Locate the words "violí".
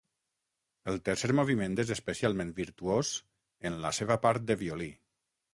4.67-4.93